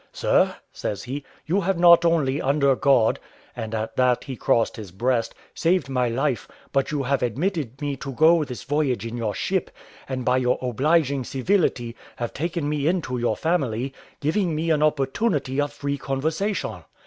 "Sir," 0.13 0.55
says 0.73 1.03
he, 1.03 1.23
"you 1.45 1.61
have 1.61 1.77
not 1.77 2.03
only 2.03 2.41
under 2.41 2.75
God" 2.75 3.19
(and 3.55 3.75
at 3.75 3.95
that 3.97 4.23
he 4.23 4.35
crossed 4.35 4.75
his 4.75 4.89
breast) 4.89 5.35
"saved 5.53 5.89
my 5.89 6.09
life, 6.09 6.47
but 6.73 6.89
you 6.89 7.03
have 7.03 7.21
admitted 7.21 7.79
me 7.83 7.95
to 7.97 8.11
go 8.13 8.43
this 8.43 8.63
voyage 8.63 9.05
in 9.05 9.15
your 9.15 9.35
ship, 9.35 9.69
and 10.09 10.25
by 10.25 10.37
your 10.37 10.57
obliging 10.59 11.23
civility 11.23 11.95
have 12.15 12.33
taken 12.33 12.67
me 12.67 12.87
into 12.87 13.19
your 13.19 13.37
family, 13.37 13.93
giving 14.19 14.55
me 14.55 14.71
an 14.71 14.81
opportunity 14.81 15.61
of 15.61 15.71
free 15.71 15.99
conversation. 15.99 16.83